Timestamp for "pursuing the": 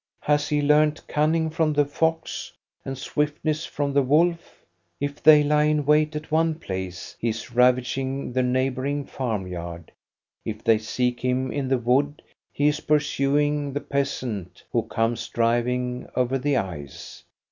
12.79-13.79